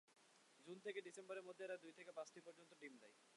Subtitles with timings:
[0.67, 3.15] June থেকে ডিসেম্বরের মধ্যে এরা দুই থেকে পাঁচটি পর্যন্ত ডিম দেয়।